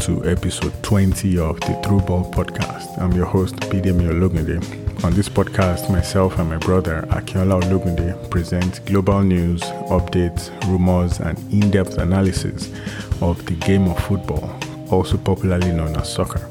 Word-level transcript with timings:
to 0.00 0.24
episode 0.24 0.72
20 0.82 1.38
of 1.38 1.60
the 1.60 1.78
Through 1.84 2.00
Ball 2.00 2.24
podcast. 2.32 2.98
I'm 2.98 3.12
your 3.12 3.26
host, 3.26 3.56
Bidemi 3.56 4.08
Ologunde. 4.08 5.04
On 5.04 5.12
this 5.12 5.28
podcast, 5.28 5.90
myself 5.90 6.38
and 6.38 6.48
my 6.48 6.56
brother, 6.56 7.02
Akinola 7.10 7.60
Ologunde, 7.60 8.30
present 8.30 8.82
global 8.86 9.22
news, 9.22 9.60
updates, 9.90 10.48
rumors, 10.66 11.20
and 11.20 11.38
in 11.52 11.70
depth 11.70 11.98
analysis 11.98 12.72
of 13.20 13.44
the 13.44 13.52
game 13.52 13.88
of 13.88 14.02
football, 14.04 14.58
also 14.90 15.18
popularly 15.18 15.70
known 15.70 15.94
as 15.96 16.10
soccer. 16.10 16.48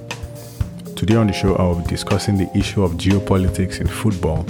Today 0.96 1.16
on 1.16 1.26
the 1.26 1.34
show, 1.34 1.56
I 1.56 1.64
will 1.64 1.82
be 1.82 1.88
discussing 1.88 2.38
the 2.38 2.56
issue 2.56 2.84
of 2.84 2.94
geopolitics 2.94 3.82
in 3.82 3.88
football 3.88 4.46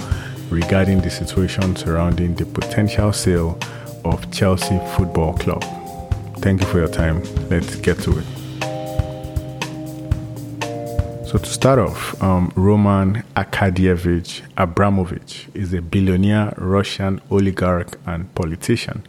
regarding 0.50 1.00
the 1.00 1.10
situation 1.10 1.74
surrounding 1.74 2.34
the 2.34 2.44
potential 2.44 3.14
sale 3.14 3.58
of 4.04 4.30
Chelsea 4.30 4.78
Football 4.94 5.38
Club. 5.38 5.64
Thank 6.40 6.60
you 6.60 6.66
for 6.66 6.78
your 6.78 6.88
time. 6.88 7.22
Let's 7.48 7.76
get 7.76 7.98
to 8.00 8.18
it. 8.18 8.39
So, 11.30 11.38
to 11.38 11.46
start 11.46 11.78
off, 11.78 12.20
um, 12.20 12.52
Roman 12.56 13.22
Arkadievich 13.36 14.42
Abramovich 14.56 15.46
is 15.54 15.72
a 15.72 15.80
billionaire 15.80 16.52
Russian 16.56 17.20
oligarch 17.30 17.96
and 18.04 18.34
politician. 18.34 19.06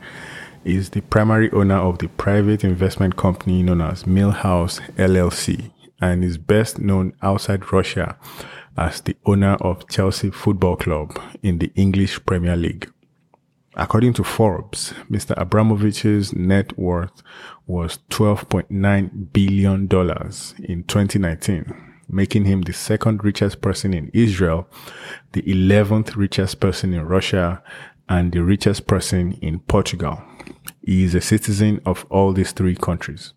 Is 0.64 0.92
the 0.92 1.02
primary 1.02 1.52
owner 1.52 1.78
of 1.78 1.98
the 1.98 2.10
private 2.10 2.64
investment 2.64 3.16
company 3.18 3.64
known 3.64 3.82
as 3.82 4.04
Millhouse 4.04 4.82
LLC 4.98 5.72
and 6.00 6.24
is 6.24 6.38
best 6.38 6.78
known 6.78 7.14
outside 7.24 7.74
Russia 7.74 8.16
as 8.78 9.02
the 9.02 9.18
owner 9.26 9.56
of 9.56 9.90
Chelsea 9.90 10.30
Football 10.30 10.76
Club 10.76 11.20
in 11.42 11.58
the 11.58 11.72
English 11.74 12.24
Premier 12.28 12.56
League. 12.56 12.88
According 13.74 14.14
to 14.14 14.24
Forbes, 14.24 14.94
Mr. 15.10 15.36
Abramovich's 15.38 16.34
net 16.34 16.78
worth 16.78 17.24
was 17.66 17.98
$12.9 18.12 19.34
billion 19.34 19.82
in 20.70 20.84
2019, 20.84 21.91
making 22.12 22.46
him 22.46 22.62
the 22.62 22.74
second 22.74 23.24
richest 23.24 23.62
person 23.62 23.94
in 23.94 24.10
Israel, 24.14 24.68
the 25.32 25.42
11th 25.44 26.16
richest 26.16 26.60
person 26.60 26.94
in 26.94 27.06
Russia, 27.06 27.64
and 28.10 28.32
the 28.32 28.44
richest 28.44 28.88
person 28.88 29.34
in 29.42 29.60
Portugal. 29.60 30.22
He 30.84 31.04
is 31.04 31.16
a 31.16 31.22
citizen 31.22 31.80
of 31.86 32.06
all 32.10 32.34
these 32.34 32.52
three 32.52 32.76
countries. 32.76 33.34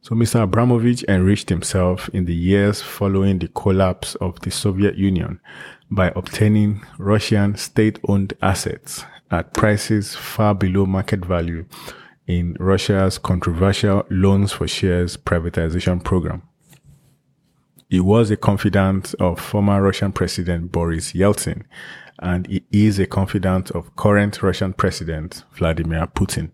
So 0.00 0.14
Mr. 0.14 0.42
Abramovich 0.42 1.04
enriched 1.04 1.48
himself 1.48 2.08
in 2.10 2.24
the 2.24 2.34
years 2.34 2.80
following 2.80 3.40
the 3.40 3.48
collapse 3.48 4.14
of 4.16 4.40
the 4.40 4.50
Soviet 4.50 4.96
Union 4.96 5.40
by 5.90 6.12
obtaining 6.14 6.82
Russian 6.98 7.56
state-owned 7.56 8.32
assets 8.40 9.04
at 9.30 9.52
prices 9.52 10.14
far 10.14 10.54
below 10.54 10.86
market 10.86 11.24
value 11.24 11.66
in 12.26 12.56
Russia's 12.60 13.18
controversial 13.18 14.04
loans 14.08 14.52
for 14.52 14.68
shares 14.68 15.16
privatization 15.16 16.02
program. 16.02 16.42
He 17.88 18.00
was 18.00 18.30
a 18.30 18.36
confidant 18.36 19.14
of 19.18 19.40
former 19.40 19.82
Russian 19.82 20.12
President 20.12 20.70
Boris 20.70 21.14
Yeltsin, 21.14 21.62
and 22.18 22.46
he 22.46 22.62
is 22.70 22.98
a 22.98 23.06
confidant 23.06 23.70
of 23.70 23.96
current 23.96 24.42
Russian 24.42 24.74
President 24.74 25.44
Vladimir 25.54 26.06
Putin. 26.06 26.50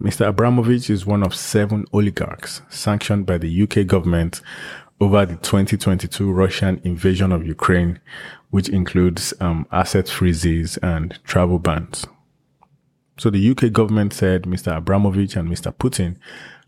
Mr. 0.00 0.26
Abramovich 0.26 0.88
is 0.88 1.04
one 1.04 1.22
of 1.22 1.34
seven 1.34 1.84
oligarchs 1.92 2.62
sanctioned 2.70 3.26
by 3.26 3.36
the 3.36 3.62
UK 3.62 3.86
government 3.86 4.40
over 5.02 5.26
the 5.26 5.36
2022 5.36 6.32
Russian 6.32 6.80
invasion 6.82 7.30
of 7.30 7.46
Ukraine, 7.46 8.00
which 8.48 8.70
includes 8.70 9.34
um, 9.38 9.66
asset 9.70 10.08
freezes 10.08 10.78
and 10.78 11.18
travel 11.24 11.58
bans. 11.58 12.06
So 13.18 13.28
the 13.28 13.50
UK 13.50 13.70
government 13.70 14.14
said 14.14 14.44
Mr. 14.44 14.74
Abramovich 14.74 15.36
and 15.36 15.48
Mr. 15.48 15.74
Putin 15.74 16.16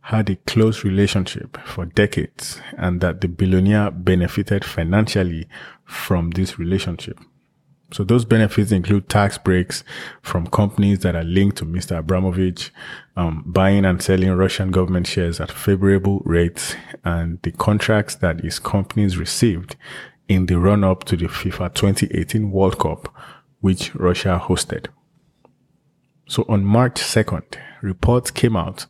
had 0.05 0.29
a 0.29 0.37
close 0.37 0.85
relationship 0.85 1.57
for 1.65 1.87
decades 1.87 2.61
and 2.77 3.01
that 3.01 3.23
the 3.23 3.29
billionaire 3.29 3.91
benefited 3.91 4.63
financially 4.63 5.49
from 5.87 6.31
this 6.33 6.59
relationship. 6.59 7.19
So 7.91 8.05
those 8.05 8.27
benefits 8.27 8.71
include 8.71 9.09
tax 9.09 9.39
breaks 9.39 9.83
from 10.21 10.49
companies 10.49 10.99
that 11.01 11.17
are 11.17 11.25
linked 11.25 11.57
to 11.59 11.65
Mr. 11.65 11.97
Abramovich, 11.99 12.71
um, 13.17 13.45
buying 13.47 13.87
and 13.87 14.03
selling 14.03 14.31
Russian 14.33 14.71
government 14.71 15.07
shares 15.07 15.41
at 15.41 15.51
favorable 15.51 16.21
rates, 16.27 16.75
and 17.03 17.41
the 17.41 17.53
contracts 17.53 18.15
that 18.17 18.41
his 18.41 18.59
companies 18.59 19.17
received 19.17 19.77
in 20.29 20.47
the 20.47 20.59
run 20.59 20.85
up 20.85 21.05
to 21.05 21.17
the 21.17 21.27
FIFA 21.29 21.73
2018 21.73 22.51
World 22.51 22.79
Cup, 22.79 23.15
which 23.61 23.95
Russia 23.95 24.39
hosted. 24.43 24.89
So 26.27 26.45
on 26.49 26.65
March 26.65 26.95
2nd, 26.95 27.57
reports 27.83 28.31
came 28.31 28.57
out 28.57 28.87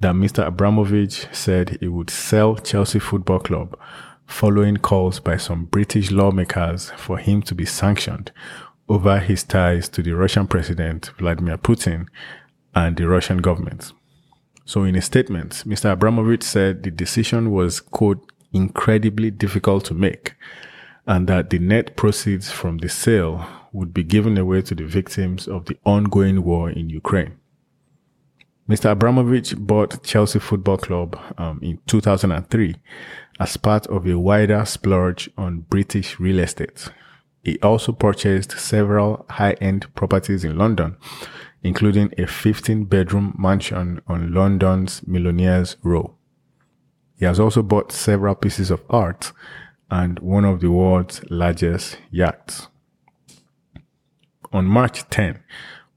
that 0.00 0.14
Mr. 0.14 0.46
Abramovich 0.46 1.26
said 1.32 1.78
he 1.80 1.88
would 1.88 2.10
sell 2.10 2.56
Chelsea 2.56 3.00
Football 3.00 3.40
Club 3.40 3.78
following 4.26 4.76
calls 4.76 5.20
by 5.20 5.36
some 5.36 5.64
British 5.64 6.10
lawmakers 6.10 6.90
for 6.96 7.18
him 7.18 7.42
to 7.42 7.54
be 7.54 7.64
sanctioned 7.64 8.30
over 8.88 9.18
his 9.18 9.42
ties 9.42 9.88
to 9.88 10.02
the 10.02 10.12
Russian 10.12 10.46
president 10.46 11.10
Vladimir 11.18 11.58
Putin 11.58 12.06
and 12.74 12.96
the 12.96 13.08
Russian 13.08 13.38
government. 13.38 13.92
So 14.64 14.84
in 14.84 14.96
a 14.96 15.02
statement, 15.02 15.64
Mr. 15.66 15.92
Abramovich 15.92 16.42
said 16.42 16.82
the 16.82 16.90
decision 16.90 17.50
was, 17.50 17.80
quote, 17.80 18.32
incredibly 18.52 19.30
difficult 19.30 19.84
to 19.86 19.94
make 19.94 20.34
and 21.06 21.28
that 21.28 21.50
the 21.50 21.58
net 21.58 21.96
proceeds 21.96 22.50
from 22.50 22.78
the 22.78 22.88
sale 22.88 23.46
would 23.72 23.92
be 23.92 24.02
given 24.02 24.36
away 24.38 24.62
to 24.62 24.74
the 24.74 24.84
victims 24.84 25.46
of 25.48 25.66
the 25.66 25.76
ongoing 25.84 26.42
war 26.44 26.70
in 26.70 26.90
Ukraine. 26.90 27.38
Mr. 28.68 28.90
Abramovich 28.90 29.56
bought 29.56 30.02
Chelsea 30.02 30.40
Football 30.40 30.78
Club 30.78 31.18
um, 31.38 31.60
in 31.62 31.78
2003 31.86 32.74
as 33.38 33.56
part 33.56 33.86
of 33.86 34.06
a 34.06 34.18
wider 34.18 34.64
splurge 34.64 35.30
on 35.38 35.60
British 35.60 36.18
real 36.18 36.40
estate. 36.40 36.88
He 37.44 37.60
also 37.60 37.92
purchased 37.92 38.58
several 38.58 39.24
high-end 39.30 39.94
properties 39.94 40.42
in 40.42 40.58
London, 40.58 40.96
including 41.62 42.12
a 42.18 42.22
15-bedroom 42.22 43.36
mansion 43.38 44.00
on 44.08 44.34
London's 44.34 45.06
Millionaires 45.06 45.76
Row. 45.84 46.16
He 47.18 47.24
has 47.24 47.38
also 47.38 47.62
bought 47.62 47.92
several 47.92 48.34
pieces 48.34 48.72
of 48.72 48.82
art 48.90 49.32
and 49.90 50.18
one 50.18 50.44
of 50.44 50.60
the 50.60 50.72
world's 50.72 51.22
largest 51.30 51.98
yachts. 52.10 52.66
On 54.56 54.64
March 54.64 55.06
10, 55.10 55.38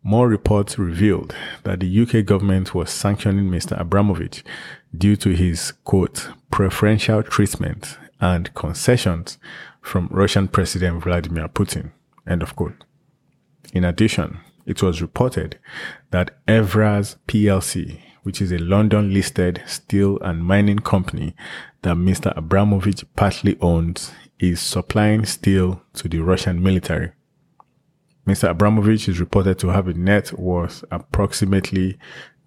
more 0.03 0.27
reports 0.27 0.77
revealed 0.77 1.33
that 1.63 1.79
the 1.79 2.01
UK 2.01 2.25
government 2.25 2.75
was 2.75 2.89
sanctioning 2.89 3.49
Mr. 3.49 3.79
Abramovich 3.79 4.43
due 4.93 5.15
to 5.15 5.29
his 5.29 5.71
quote, 5.85 6.27
preferential 6.51 7.23
treatment 7.23 7.97
and 8.19 8.53
concessions 8.55 9.37
from 9.81 10.09
Russian 10.11 10.49
President 10.49 11.01
Vladimir 11.01 11.47
Putin, 11.47 11.91
end 12.27 12.43
of 12.43 12.57
quote. 12.57 12.83
In 13.71 13.85
addition, 13.85 14.39
it 14.65 14.83
was 14.83 15.01
reported 15.01 15.57
that 16.11 16.45
Evraz 16.45 17.15
PLC, 17.29 18.01
which 18.23 18.41
is 18.41 18.51
a 18.51 18.57
London 18.57 19.13
listed 19.13 19.63
steel 19.67 20.19
and 20.19 20.43
mining 20.43 20.79
company 20.79 21.33
that 21.83 21.95
Mr. 21.95 22.35
Abramovich 22.35 23.05
partly 23.15 23.57
owns, 23.61 24.11
is 24.37 24.59
supplying 24.59 25.23
steel 25.23 25.81
to 25.93 26.09
the 26.09 26.19
Russian 26.19 26.61
military. 26.61 27.13
Mr. 28.29 28.47
Abramovich 28.47 29.09
is 29.09 29.19
reported 29.19 29.57
to 29.57 29.69
have 29.69 29.88
a 29.88 29.94
net 29.95 30.31
worth 30.38 30.84
approximately 30.91 31.97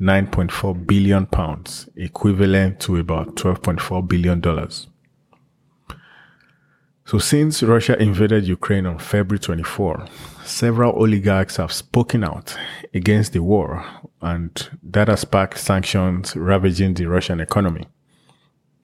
9.4 0.01 0.87
billion 0.87 1.27
pounds, 1.27 1.89
equivalent 1.97 2.79
to 2.79 2.99
about 2.99 3.35
12.4 3.35 4.07
billion 4.07 4.41
dollars. 4.41 4.87
So 7.05 7.19
since 7.19 7.65
Russia 7.65 8.01
invaded 8.01 8.47
Ukraine 8.47 8.87
on 8.87 9.01
February 9.01 9.41
24, 9.41 10.07
several 10.45 10.93
oligarchs 10.93 11.57
have 11.57 11.73
spoken 11.73 12.23
out 12.23 12.57
against 12.95 13.33
the 13.33 13.43
war 13.43 13.85
and 14.21 14.71
that 14.85 15.09
has 15.09 15.23
sparked 15.23 15.59
sanctions 15.59 16.37
ravaging 16.37 16.95
the 16.95 17.07
Russian 17.07 17.41
economy. 17.41 17.89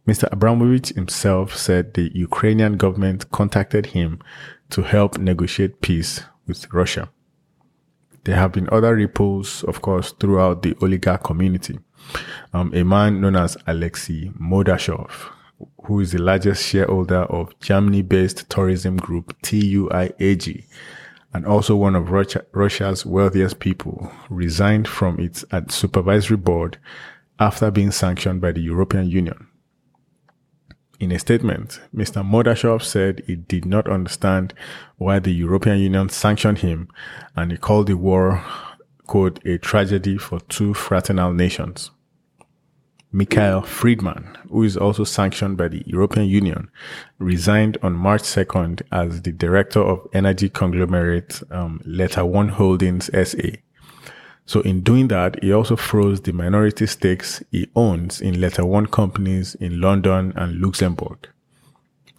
Mr. 0.05 0.29
Abramovich 0.33 0.89
himself 0.89 1.57
said 1.57 1.95
the 1.95 2.11
Ukrainian 2.13 2.77
government 2.77 3.31
contacted 3.31 3.87
him 3.87 4.19
to 4.71 4.83
help 4.83 5.17
negotiate 5.17 5.81
peace 5.81 6.25
with 6.49 6.73
Russia. 6.73 7.11
There 8.25 8.37
have 8.37 8.53
been 8.53 8.69
other 8.73 8.95
ripples, 8.95 9.63
of 9.65 9.81
course, 9.81 10.13
throughout 10.13 10.63
the 10.63 10.75
oligarch 10.83 11.23
community. 11.23 11.79
Um, 12.53 12.75
a 12.75 12.85
man 12.85 13.21
known 13.21 13.37
as 13.37 13.57
Alexei 13.67 14.31
Mordashov, 14.41 15.31
who 15.85 16.01
is 16.01 16.13
the 16.13 16.23
largest 16.23 16.65
shareholder 16.65 17.23
of 17.23 17.59
Germany-based 17.61 18.49
tourism 18.49 18.97
group 18.97 19.35
TUI 19.43 20.13
and 21.35 21.47
also 21.47 21.77
one 21.77 21.95
of 21.95 22.11
Russia, 22.11 22.45
Russia's 22.53 23.05
wealthiest 23.05 23.59
people, 23.59 24.11
resigned 24.31 24.89
from 24.89 25.21
its 25.21 25.45
supervisory 25.69 26.37
board 26.37 26.79
after 27.39 27.71
being 27.71 27.91
sanctioned 27.91 28.41
by 28.41 28.53
the 28.53 28.61
European 28.61 29.09
Union. 29.11 29.48
In 31.01 31.13
a 31.13 31.19
statement, 31.19 31.81
Mr. 31.95 32.25
Mordashov 32.29 32.83
said 32.83 33.23
he 33.27 33.37
did 33.37 33.65
not 33.65 33.89
understand 33.89 34.53
why 34.97 35.21
the 35.21 35.33
European 35.33 35.79
Union 35.79 36.09
sanctioned 36.09 36.59
him 36.59 36.89
and 37.37 37.53
he 37.53 37.57
called 37.57 37.87
the 37.87 37.97
war, 37.97 38.45
quote, 39.07 39.39
a 39.47 39.59
tragedy 39.59 40.19
for 40.19 40.41
two 40.41 40.75
fraternal 40.75 41.33
nations. 41.33 41.93
Michael 43.13 43.63
Fridman, 43.63 44.37
who 44.51 44.65
is 44.65 44.77
also 44.77 45.05
sanctioned 45.05 45.57
by 45.57 45.69
the 45.69 45.83
European 45.87 46.27
Union, 46.27 46.69
resigned 47.19 47.79
on 47.81 47.95
March 47.95 48.23
2nd 48.23 48.83
as 48.93 49.23
the 49.23 49.33
director 49.33 49.81
of 49.81 50.07
energy 50.13 50.49
conglomerate 50.49 51.41
um, 51.51 51.81
Letter 51.87 52.25
One 52.25 52.49
Holdings 52.49 53.09
SA. 53.15 53.49
So 54.49 54.63
in 54.63 54.81
doing 54.81 55.09
that, 55.09 55.45
he 55.45 55.53
also 55.53 55.77
froze 55.77 56.23
the 56.23 56.33
minority 56.33 56.87
stakes 56.87 57.43
he 57.51 57.69
owns 57.77 58.23
in 58.23 58.41
Letter 58.41 58.65
One 58.65 58.87
companies 58.87 59.55
in 59.57 59.79
London 59.79 60.33
and 60.37 60.59
Luxembourg. 60.59 61.29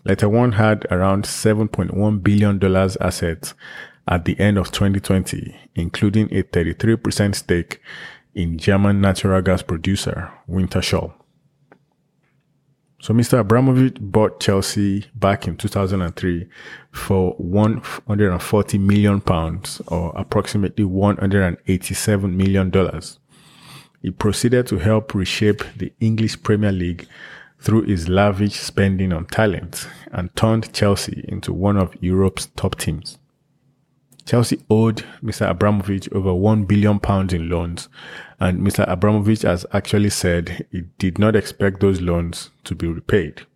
Letter 0.06 0.30
One 0.30 0.52
had 0.52 0.86
around 0.92 1.24
$7.1 1.24 2.22
billion 2.22 2.64
assets 3.02 3.56
at 4.08 4.26
the 4.26 4.40
end 4.40 4.60
of 4.60 4.72
2020, 4.72 5.56
including 5.74 6.32
a 6.32 6.44
33% 6.44 7.34
stake 7.34 7.82
in 8.36 8.60
German 8.60 9.02
natural 9.02 9.42
gas 9.42 9.64
producer 9.64 10.32
Wintershall. 10.48 11.19
So 13.02 13.14
Mr. 13.14 13.40
Abramovich 13.40 13.98
bought 14.02 14.42
Chelsea 14.42 15.06
back 15.16 15.48
in 15.48 15.56
2003 15.56 16.48
for 16.92 17.32
140 17.38 18.78
million 18.78 19.22
pounds 19.22 19.82
or 19.88 20.12
approximately 20.18 20.84
187 20.84 22.36
million 22.36 22.70
dollars. 22.70 23.20
He 24.02 24.12
proceeded 24.12 24.68
to 24.68 24.80
help 24.80 25.14
reshape 25.14 25.64
the 25.78 25.94
English 26.02 26.44
Premier 26.44 26.74
League 26.74 27.08
through 27.62 27.84
his 27.84 28.10
lavish 28.10 28.56
spending 28.56 29.14
on 29.14 29.26
talent 29.28 29.88
and 30.12 30.36
turned 30.36 30.74
Chelsea 30.74 31.24
into 31.28 31.54
one 31.54 31.78
of 31.78 31.96
Europe's 32.02 32.48
top 32.48 32.78
teams. 32.78 33.18
Chelsea 34.30 34.60
owed 34.70 34.98
Mr. 35.24 35.50
Abramovich 35.50 36.08
over 36.12 36.36
1 36.36 36.66
billion 36.66 37.00
pounds 37.00 37.34
in 37.34 37.50
loans, 37.50 37.90
and 38.40 38.62
Mr. 38.62 38.88
Abramovich 38.88 39.42
has 39.42 39.66
actually 39.74 40.12
said 40.12 40.68
he 40.72 40.82
did 41.00 41.18
not 41.18 41.36
expect 41.36 41.80
those 41.80 42.00
loans 42.00 42.52
to 42.64 42.76
be 42.76 42.86
repaid. 42.86 43.48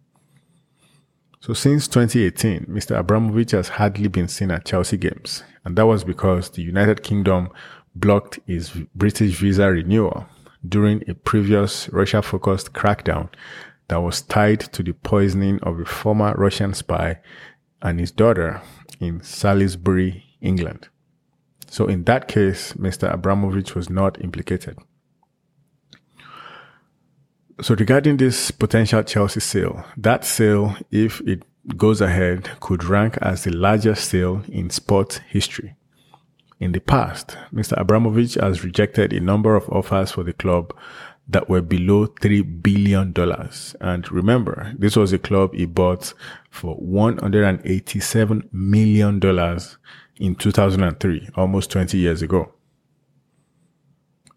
So 1.41 1.53
since 1.53 1.87
2018, 1.87 2.65
Mr. 2.65 2.97
Abramovich 2.97 3.51
has 3.51 3.69
hardly 3.69 4.07
been 4.07 4.27
seen 4.27 4.49
at 4.49 4.65
Chelsea 4.65 4.97
games, 4.97 5.43
and 5.63 5.75
that 5.75 5.85
was 5.85 6.03
because 6.03 6.49
the 6.49 6.63
United 6.63 7.03
Kingdom 7.03 7.49
blocked 7.93 8.39
his 8.47 8.71
British 8.95 9.37
visa 9.37 9.69
renewal 9.69 10.25
during 10.67 11.07
a 11.07 11.13
previous 11.13 11.87
Russia 11.89 12.23
focused 12.23 12.73
crackdown 12.73 13.29
that 13.89 14.01
was 14.01 14.23
tied 14.23 14.61
to 14.61 14.81
the 14.81 14.93
poisoning 14.93 15.59
of 15.61 15.79
a 15.79 15.85
former 15.85 16.33
Russian 16.35 16.73
spy 16.73 17.19
and 17.83 17.99
his 17.99 18.09
daughter 18.09 18.63
in 18.99 19.21
Salisbury, 19.21 20.22
England. 20.43 20.89
So 21.67 21.87
in 21.87 22.03
that 22.03 22.27
case, 22.27 22.73
Mr. 22.73 23.11
Abramovich 23.11 23.73
was 23.73 23.89
not 23.89 24.21
implicated. 24.23 24.77
So 27.61 27.75
regarding 27.75 28.17
this 28.17 28.51
potential 28.51 29.03
Chelsea 29.03 29.39
sale, 29.39 29.85
that 29.97 30.25
sale, 30.25 30.75
if 30.91 31.21
it 31.21 31.43
goes 31.77 32.01
ahead, 32.01 32.49
could 32.59 32.83
rank 32.83 33.17
as 33.21 33.43
the 33.43 33.51
largest 33.51 34.09
sale 34.09 34.43
in 34.49 34.69
sports 34.69 35.17
history. 35.29 35.75
In 36.59 36.71
the 36.71 36.79
past, 36.79 37.37
Mr. 37.53 37.79
Abramovich 37.79 38.35
has 38.35 38.63
rejected 38.63 39.13
a 39.13 39.19
number 39.19 39.55
of 39.55 39.69
offers 39.69 40.11
for 40.11 40.23
the 40.23 40.33
club 40.33 40.73
that 41.27 41.49
were 41.49 41.61
below 41.61 42.07
$3 42.07 42.61
billion. 42.61 43.13
And 43.81 44.11
remember, 44.11 44.73
this 44.77 44.95
was 44.95 45.13
a 45.13 45.19
club 45.19 45.53
he 45.53 45.65
bought 45.65 46.13
for 46.49 46.77
$187 46.79 48.53
million 48.53 49.19
in 50.17 50.35
2003, 50.35 51.29
almost 51.35 51.71
20 51.71 51.97
years 51.97 52.21
ago. 52.21 52.53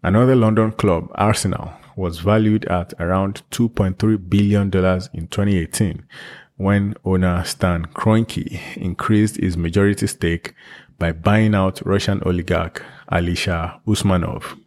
Another 0.03 0.35
London 0.35 0.71
club, 0.71 1.11
Arsenal, 1.15 1.73
was 1.95 2.19
valued 2.19 2.65
at 2.65 2.93
around 2.99 3.41
$2.3 3.51 4.29
billion 4.29 4.65
in 5.13 5.27
2018 5.27 6.05
when 6.57 6.95
owner 7.05 7.43
Stan 7.43 7.85
Kroenke 7.85 8.77
increased 8.77 9.37
his 9.37 9.57
majority 9.57 10.07
stake 10.07 10.53
by 10.97 11.11
buying 11.11 11.53
out 11.53 11.85
Russian 11.85 12.21
oligarch 12.25 12.83
Alisher 13.11 13.79
Usmanov. 13.85 14.59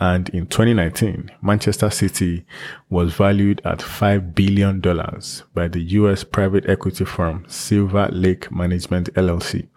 And 0.00 0.28
in 0.30 0.46
2019, 0.46 1.30
Manchester 1.42 1.90
City 1.90 2.44
was 2.90 3.14
valued 3.14 3.60
at 3.64 3.78
$5 3.78 4.34
billion 4.34 4.80
by 5.54 5.68
the 5.68 5.80
US 5.80 6.24
private 6.24 6.68
equity 6.68 7.04
firm 7.04 7.44
Silver 7.46 8.08
Lake 8.10 8.50
Management 8.50 9.12
LLC. 9.14 9.68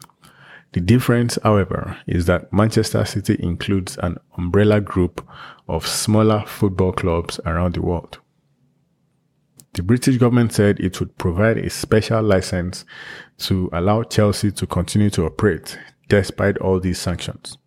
The 0.74 0.82
difference, 0.82 1.40
however, 1.42 1.98
is 2.06 2.26
that 2.28 2.54
Manchester 2.54 3.04
City 3.04 3.36
includes 3.40 3.98
an 3.98 4.18
umbrella 4.38 4.80
group 4.82 5.28
of 5.68 5.88
smaller 5.88 6.44
football 6.46 6.92
clubs 6.92 7.40
around 7.46 7.74
the 7.74 7.82
world. 7.82 8.20
The 9.74 9.84
British 9.84 10.18
government 10.18 10.54
said 10.54 10.80
it 10.80 11.00
would 11.00 11.18
provide 11.18 11.58
a 11.58 11.70
special 11.70 12.22
license 12.22 12.86
to 13.40 13.70
allow 13.74 14.04
Chelsea 14.04 14.52
to 14.52 14.68
continue 14.68 15.10
to 15.12 15.26
operate 15.26 15.80
despite 16.08 16.58
all 16.58 16.80
these 16.80 17.00
sanctions. 17.00 17.58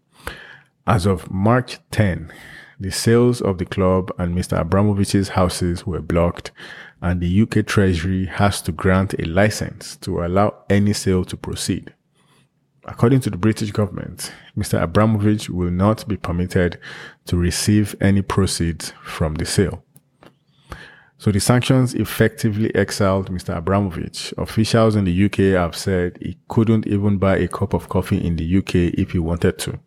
As 0.87 1.07
of 1.07 1.31
March 1.31 1.79
10, 1.93 2.33
the 2.79 2.91
sales 2.91 3.41
of 3.41 3.59
the 3.59 3.65
club 3.65 4.11
and 4.19 4.37
Mr. 4.37 4.59
Abramovich's 4.59 5.31
houses 5.31 5.87
were 5.87 6.03
blocked 6.03 6.51
and 7.01 7.21
the 7.21 7.43
UK 7.43 7.65
Treasury 7.67 8.27
has 8.27 8.61
to 8.63 8.73
grant 8.73 9.15
a 9.15 9.25
license 9.25 9.97
to 9.97 10.25
allow 10.25 10.55
any 10.69 10.93
sale 10.93 11.25
to 11.25 11.37
proceed. 11.37 11.95
According 12.84 13.20
to 13.20 13.31
the 13.31 13.37
British 13.37 13.70
government, 13.70 14.32
Mr. 14.56 14.82
Abramovich 14.82 15.49
will 15.49 15.70
not 15.70 16.06
be 16.08 16.17
permitted 16.17 16.81
to 17.26 17.37
receive 17.37 17.94
any 18.00 18.23
proceeds 18.23 18.93
from 19.05 19.34
the 19.34 19.44
sale. 19.44 19.84
So 21.19 21.31
the 21.31 21.38
sanctions 21.38 21.94
effectively 21.94 22.75
exiled 22.75 23.31
Mr. 23.31 23.56
Abramovich. 23.56 24.34
Officials 24.37 24.96
in 24.96 25.05
the 25.05 25.25
UK 25.26 25.56
have 25.56 25.76
said 25.76 26.19
he 26.20 26.37
couldn't 26.49 26.88
even 26.88 27.19
buy 27.19 27.37
a 27.37 27.46
cup 27.46 27.75
of 27.75 27.88
coffee 27.88 28.19
in 28.19 28.34
the 28.34 28.58
UK 28.58 28.99
if 28.99 29.12
he 29.12 29.20
wanted 29.20 29.56
to. 29.61 29.79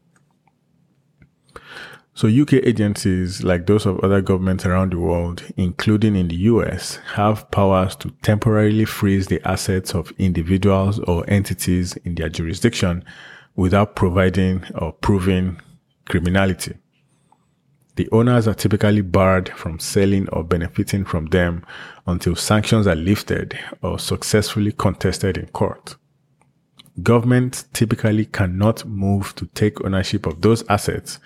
So 2.16 2.30
UK 2.30 2.54
agencies, 2.54 3.44
like 3.44 3.68
those 3.68 3.86
of 3.86 4.00
other 4.00 4.22
governments 4.22 4.66
around 4.66 4.94
the 4.94 5.00
world, 5.00 5.44
including 5.58 6.16
in 6.16 6.30
the 6.30 6.38
US, 6.48 6.96
have 7.16 7.52
powers 7.52 7.94
to 7.98 8.10
temporarily 8.22 8.86
freeze 8.86 9.28
the 9.28 9.46
assets 9.46 9.94
of 9.94 10.14
individuals 10.18 10.98
or 11.00 11.30
entities 11.30 11.98
in 12.06 12.16
their 12.16 12.30
jurisdiction 12.30 13.04
without 13.58 13.98
providing 13.98 14.64
or 14.76 14.94
proving 14.94 15.60
criminality. 16.06 16.76
The 17.98 18.08
owners 18.14 18.48
are 18.48 18.54
typically 18.54 19.02
barred 19.02 19.50
from 19.50 19.80
selling 19.80 20.30
or 20.30 20.46
benefiting 20.46 21.04
from 21.04 21.26
them 21.26 21.66
until 22.08 22.38
sanctions 22.38 22.88
are 22.88 22.96
lifted 22.96 23.60
or 23.82 24.00
successfully 24.00 24.72
contested 24.72 25.38
in 25.38 25.48
court. 25.48 25.98
Governments 27.04 27.66
typically 27.74 28.26
cannot 28.26 28.86
move 28.86 29.36
to 29.36 29.48
take 29.48 29.84
ownership 29.84 30.26
of 30.26 30.40
those 30.40 30.64
assets 30.70 31.20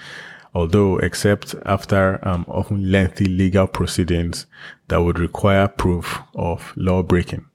although 0.54 0.98
except 0.98 1.56
after 1.66 2.20
um, 2.28 2.46
often 2.48 2.92
lengthy 2.92 3.26
legal 3.26 3.68
proceedings 3.68 4.46
that 4.88 5.02
would 5.02 5.20
require 5.20 5.68
proof 5.68 6.20
of 6.36 6.74
law 6.76 7.04
breaking. 7.04 7.46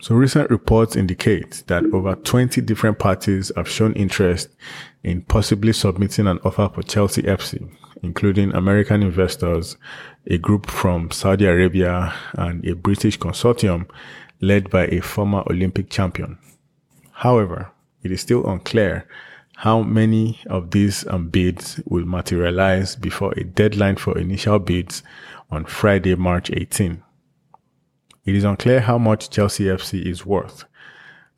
So 0.00 0.14
recent 0.14 0.48
reports 0.48 0.96
indicate 0.96 1.64
that 1.66 1.84
over 1.92 2.14
20 2.14 2.62
different 2.62 2.98
parties 2.98 3.52
have 3.54 3.68
shown 3.68 3.92
interest 3.92 4.48
in 5.02 5.22
possibly 5.22 5.74
submitting 5.74 6.26
an 6.26 6.38
offer 6.42 6.70
for 6.72 6.82
Chelsea 6.82 7.22
FC, 7.22 7.70
including 8.02 8.54
American 8.54 9.02
investors, 9.02 9.76
a 10.26 10.38
group 10.38 10.70
from 10.70 11.10
Saudi 11.10 11.44
Arabia, 11.44 12.14
and 12.32 12.64
a 12.64 12.74
British 12.74 13.18
consortium 13.18 13.90
led 14.40 14.70
by 14.70 14.86
a 14.86 15.00
former 15.00 15.42
Olympic 15.50 15.90
champion. 15.90 16.38
However, 17.12 17.70
it 18.02 18.10
is 18.10 18.22
still 18.22 18.46
unclear 18.46 19.06
how 19.60 19.82
many 19.82 20.40
of 20.46 20.70
these 20.70 21.06
um, 21.08 21.28
bids 21.28 21.82
will 21.84 22.06
materialize 22.06 22.96
before 22.96 23.34
a 23.36 23.44
deadline 23.44 23.94
for 23.94 24.16
initial 24.16 24.58
bids 24.58 25.02
on 25.50 25.66
Friday, 25.66 26.14
March 26.14 26.50
18. 26.50 27.02
It 28.24 28.34
is 28.34 28.42
unclear 28.42 28.80
how 28.80 28.96
much 28.96 29.28
Chelsea 29.28 29.64
FC 29.64 30.02
is 30.06 30.24
worth. 30.24 30.64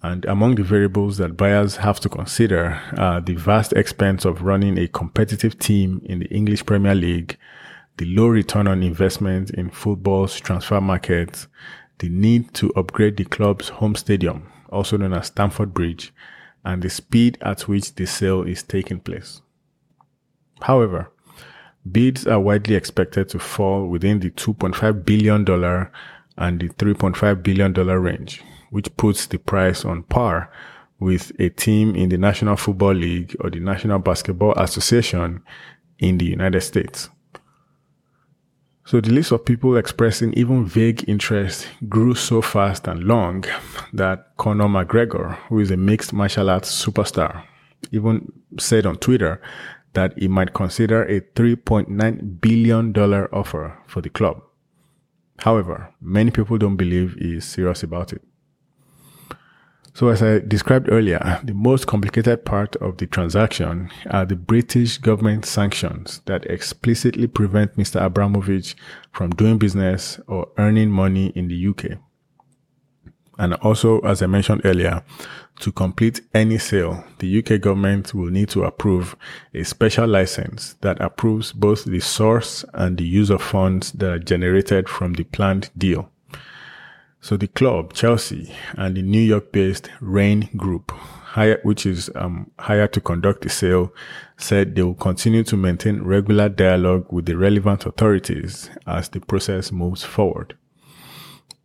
And 0.05 0.25
among 0.27 0.55
the 0.55 0.63
variables 0.63 1.17
that 1.17 1.37
buyers 1.37 1.79
have 1.79 1.99
to 1.99 2.09
consider 2.09 2.81
are 2.97 3.21
the 3.21 3.35
vast 3.35 3.73
expense 3.73 4.25
of 4.25 4.43
running 4.43 4.79
a 4.79 4.87
competitive 4.87 5.59
team 5.59 6.01
in 6.05 6.21
the 6.21 6.29
English 6.33 6.65
Premier 6.65 6.95
League, 6.95 7.37
the 7.97 8.05
low 8.05 8.29
return 8.29 8.69
on 8.69 8.85
investment 8.85 9.51
in 9.51 9.69
football's 9.69 10.39
transfer 10.39 10.81
market, 10.81 11.49
the 11.99 12.09
need 12.09 12.55
to 12.55 12.73
upgrade 12.77 13.17
the 13.17 13.25
club's 13.25 13.69
home 13.69 13.97
stadium, 13.97 14.47
also 14.69 14.97
known 14.97 15.13
as 15.13 15.27
Stamford 15.27 15.75
Bridge, 15.75 16.13
and 16.65 16.83
the 16.83 16.91
speed 16.91 17.39
at 17.43 17.63
which 17.63 17.95
the 17.95 18.07
sale 18.07 18.43
is 18.43 18.63
taking 18.63 19.01
place. 19.01 19.43
However, 20.63 21.11
bids 21.91 22.27
are 22.27 22.41
widely 22.41 22.75
expected 22.75 23.29
to 23.31 23.39
fall 23.39 23.87
within 23.87 24.21
the 24.21 24.31
$2.5 24.31 25.05
billion 25.05 25.41
and 26.39 26.61
the 26.61 26.69
$3.5 26.69 27.43
billion 27.43 27.73
range, 27.73 28.43
which 28.71 28.97
puts 28.97 29.27
the 29.27 29.39
price 29.39 29.85
on 29.85 30.05
par 30.05 30.51
with 30.99 31.33
a 31.41 31.49
team 31.49 31.97
in 31.97 32.09
the 32.09 32.19
National 32.19 32.57
Football 32.57 32.95
League 32.95 33.37
or 33.41 33.51
the 33.51 33.59
National 33.59 33.99
Basketball 33.99 34.53
Association 34.53 35.43
in 35.99 36.19
the 36.19 36.27
United 36.27 36.61
States. 36.61 37.11
So 38.93 39.01
the 39.01 39.11
list 39.11 39.33
of 39.33 39.47
people 39.47 39.79
expressing 39.79 40.35
even 40.35 40.67
vague 40.67 41.09
interest 41.09 41.67
grew 41.89 42.15
so 42.15 42.43
fast 42.43 42.87
and 42.87 43.03
long 43.05 43.43
that 43.95 44.37
Conor 44.37 44.69
McGregor, 44.69 45.37
who 45.49 45.61
is 45.61 45.71
a 45.71 45.79
mixed 45.79 46.13
martial 46.13 46.51
arts 46.51 46.85
superstar, 46.85 47.43
even 47.91 48.31
said 48.59 48.85
on 48.85 48.97
Twitter 48.97 49.41
that 49.95 50.13
he 50.19 50.29
might 50.29 50.53
consider 50.53 51.05
a 51.05 51.23
$3.9 51.23 52.41
billion 52.43 52.95
offer 52.95 53.79
for 53.87 54.03
the 54.03 54.11
club. 54.11 54.43
However, 55.39 55.95
many 55.99 56.31
people 56.31 56.59
don't 56.59 56.77
believe 56.77 57.15
he 57.15 57.39
is 57.39 57.47
serious 57.47 57.83
about 57.83 58.13
it. 58.13 58.21
So, 59.95 60.09
as 60.09 60.23
I 60.23 60.39
described 60.39 60.89
earlier, 60.91 61.41
the 61.45 61.53
most 61.53 61.87
complicated 61.87 62.47
part 62.47 62.77
of 62.77 62.97
the 62.97 63.07
transaction 63.07 63.91
are 64.11 64.25
the 64.25 64.37
British 64.37 64.97
government 64.97 65.45
sanctions 65.45 66.23
that 66.25 66.47
explicitly 66.47 67.27
prevent 67.27 67.77
Mr. 67.77 68.03
Abramovich 68.03 68.75
from 69.13 69.31
doing 69.31 69.59
business 69.59 70.19
or 70.27 70.49
earning 70.57 70.91
money 70.91 71.27
in 71.35 71.49
the 71.49 71.67
UK. 71.69 71.99
And 73.39 73.55
also, 73.55 74.01
as 74.01 74.23
I 74.23 74.27
mentioned 74.27 74.63
earlier, 74.65 75.03
to 75.61 75.73
complete 75.73 76.23
any 76.33 76.59
sale, 76.59 77.05
the 77.19 77.39
UK 77.39 77.61
government 77.61 78.15
will 78.15 78.31
need 78.31 78.49
to 78.51 78.65
approve 78.65 79.15
a 79.53 79.63
special 79.63 80.07
license 80.07 80.75
that 80.81 81.01
approves 81.01 81.53
both 81.53 81.85
the 81.85 82.01
source 82.01 82.65
and 82.73 82.97
the 82.97 83.05
use 83.05 83.29
of 83.29 83.43
funds 83.43 83.93
that 83.93 84.11
are 84.11 84.19
generated 84.19 84.89
from 84.89 85.15
the 85.15 85.25
planned 85.25 85.71
deal. 85.77 86.12
So 87.23 87.37
the 87.37 87.47
club, 87.47 87.93
Chelsea, 87.93 88.53
and 88.77 88.97
the 88.97 89.03
New 89.03 89.21
York-based 89.21 89.89
Raine 90.01 90.49
Group, 90.57 90.91
which 91.63 91.87
is 91.87 92.11
um, 92.17 92.51
hired 92.59 92.93
to 92.95 93.01
conduct 93.01 93.43
the 93.43 93.49
sale, 93.49 93.95
said 94.37 94.75
they 94.75 94.83
will 94.83 94.95
continue 94.95 95.45
to 95.45 95.57
maintain 95.57 96.03
regular 96.03 96.49
dialogue 96.49 97.13
with 97.13 97.27
the 97.27 97.37
relevant 97.37 97.87
authorities 97.87 98.71
as 98.89 99.09
the 99.09 99.21
process 99.21 99.71
moves 99.71 100.03
forward. 100.03 100.57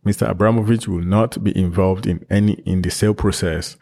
Mr. 0.06 0.30
Abramovich 0.30 0.86
will 0.86 1.02
not 1.02 1.42
be 1.42 1.56
involved 1.58 2.06
in 2.06 2.24
any 2.30 2.52
in 2.64 2.82
the 2.82 2.90
sale 2.90 3.12
process, 3.12 3.76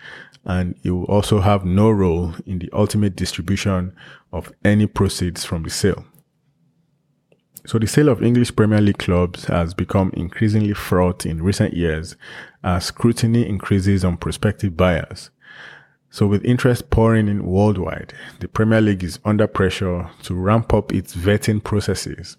and 0.46 0.76
he 0.82 0.88
will 0.88 1.04
also 1.04 1.40
have 1.40 1.66
no 1.66 1.90
role 1.90 2.32
in 2.46 2.58
the 2.58 2.70
ultimate 2.72 3.14
distribution 3.14 3.94
of 4.32 4.50
any 4.64 4.86
proceeds 4.86 5.44
from 5.44 5.62
the 5.62 5.70
sale. 5.70 6.06
So 7.66 7.80
the 7.80 7.88
sale 7.88 8.08
of 8.08 8.22
English 8.22 8.54
Premier 8.54 8.80
League 8.80 8.98
clubs 8.98 9.46
has 9.46 9.74
become 9.74 10.12
increasingly 10.14 10.72
fraught 10.72 11.26
in 11.26 11.42
recent 11.42 11.74
years 11.74 12.14
as 12.62 12.84
scrutiny 12.84 13.48
increases 13.48 14.04
on 14.04 14.18
prospective 14.18 14.76
buyers. 14.76 15.30
So 16.08 16.28
with 16.28 16.44
interest 16.44 16.90
pouring 16.90 17.26
in 17.26 17.44
worldwide, 17.44 18.14
the 18.38 18.46
Premier 18.46 18.80
League 18.80 19.02
is 19.02 19.18
under 19.24 19.48
pressure 19.48 20.08
to 20.22 20.34
ramp 20.34 20.72
up 20.72 20.94
its 20.94 21.16
vetting 21.16 21.62
processes, 21.62 22.36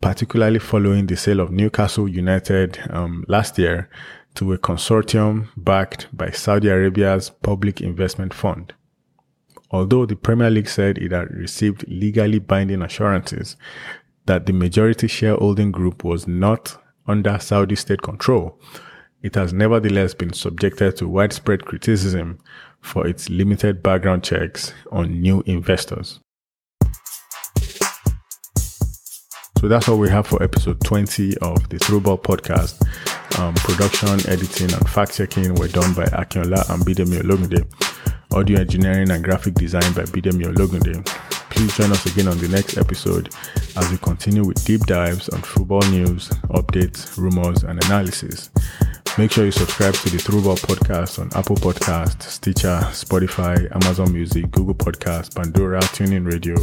particularly 0.00 0.58
following 0.58 1.06
the 1.06 1.16
sale 1.16 1.40
of 1.40 1.50
Newcastle 1.50 2.08
United 2.08 2.80
um, 2.88 3.26
last 3.28 3.58
year 3.58 3.90
to 4.36 4.54
a 4.54 4.58
consortium 4.58 5.48
backed 5.58 6.08
by 6.10 6.30
Saudi 6.30 6.68
Arabia's 6.68 7.28
Public 7.28 7.82
Investment 7.82 8.32
Fund. 8.32 8.72
Although 9.72 10.06
the 10.06 10.16
Premier 10.16 10.50
League 10.50 10.68
said 10.68 10.98
it 10.98 11.12
had 11.12 11.30
received 11.30 11.84
legally 11.86 12.40
binding 12.40 12.82
assurances 12.82 13.56
that 14.30 14.46
the 14.46 14.52
majority 14.52 15.08
shareholding 15.08 15.72
group 15.72 16.04
was 16.04 16.28
not 16.28 16.80
under 17.08 17.36
Saudi 17.40 17.74
state 17.74 18.00
control, 18.00 18.60
it 19.24 19.34
has 19.34 19.52
nevertheless 19.52 20.14
been 20.14 20.32
subjected 20.32 20.96
to 20.98 21.08
widespread 21.08 21.64
criticism 21.66 22.38
for 22.80 23.08
its 23.08 23.28
limited 23.28 23.82
background 23.82 24.22
checks 24.22 24.72
on 24.92 25.20
new 25.20 25.42
investors. 25.46 26.20
So 29.58 29.66
that's 29.66 29.88
all 29.88 29.98
we 29.98 30.08
have 30.10 30.28
for 30.28 30.40
episode 30.40 30.80
20 30.84 31.36
of 31.38 31.68
the 31.68 31.78
Throughball 31.78 32.22
podcast. 32.22 32.80
Um, 33.40 33.54
production, 33.54 34.10
editing, 34.30 34.72
and 34.72 34.88
fact 34.88 35.16
checking 35.16 35.56
were 35.56 35.66
done 35.66 35.92
by 35.92 36.04
Akinola 36.04 36.70
and 36.70 36.84
Bidemi 36.84 37.20
Ologunde. 37.22 37.66
Audio 38.32 38.60
engineering 38.60 39.10
and 39.10 39.24
graphic 39.24 39.54
design 39.54 39.92
by 39.92 40.02
Bidemi 40.02 40.44
Ologunde. 40.44 41.39
Please 41.60 41.76
join 41.76 41.92
us 41.92 42.06
again 42.06 42.26
on 42.26 42.38
the 42.38 42.48
next 42.48 42.78
episode 42.78 43.28
as 43.76 43.90
we 43.90 43.98
continue 43.98 44.46
with 44.46 44.64
deep 44.64 44.80
dives 44.86 45.28
on 45.28 45.42
football 45.42 45.82
news, 45.90 46.30
updates, 46.48 47.18
rumors, 47.18 47.64
and 47.64 47.84
analysis. 47.84 48.48
Make 49.18 49.30
sure 49.30 49.44
you 49.44 49.50
subscribe 49.50 49.92
to 49.92 50.08
the 50.08 50.16
Throughball 50.16 50.58
podcast 50.58 51.18
on 51.18 51.28
Apple 51.38 51.56
Podcast, 51.56 52.22
Stitcher, 52.22 52.80
Spotify, 52.92 53.70
Amazon 53.74 54.10
Music, 54.10 54.50
Google 54.52 54.74
Podcast, 54.74 55.36
Pandora, 55.36 55.80
TuneIn 55.80 56.24
Radio, 56.24 56.54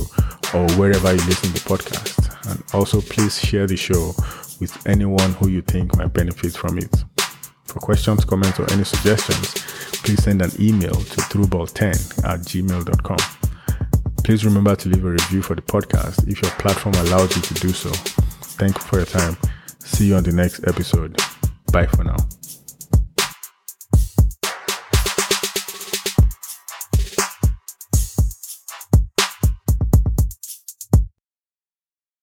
or 0.55 0.67
wherever 0.79 1.13
you 1.13 1.23
listen 1.27 1.53
to 1.53 1.61
podcasts. 1.61 2.51
And 2.51 2.63
also, 2.73 2.99
please 2.99 3.39
share 3.39 3.67
the 3.67 3.77
show 3.77 4.15
with 4.59 4.75
anyone 4.87 5.33
who 5.33 5.49
you 5.49 5.61
think 5.61 5.95
might 5.95 6.11
benefit 6.11 6.53
from 6.53 6.79
it. 6.79 7.03
For 7.65 7.79
questions, 7.79 8.25
comments, 8.25 8.59
or 8.59 8.67
any 8.71 8.83
suggestions, 8.83 9.53
please 10.01 10.23
send 10.23 10.41
an 10.41 10.53
email 10.59 10.95
to 10.95 11.21
throughball10 11.21 12.23
at 12.25 12.39
gmail.com. 12.39 13.36
Please 14.27 14.43
remember 14.43 14.75
to 14.75 14.89
leave 14.89 15.05
a 15.05 15.09
review 15.09 15.41
for 15.41 15.55
the 15.55 15.61
podcast 15.61 16.27
if 16.27 16.41
your 16.41 16.51
platform 16.59 16.93
allows 16.95 17.33
you 17.33 17.41
to 17.43 17.53
do 17.53 17.69
so. 17.69 17.89
Thank 18.59 18.75
you 18.75 18.83
for 18.83 18.97
your 18.97 19.05
time. 19.05 19.37
See 19.79 20.07
you 20.07 20.15
on 20.15 20.23
the 20.23 20.33
next 20.33 20.67
episode. 20.67 21.17
Bye 21.71 21.85
for 21.85 22.03
now. 22.03 22.17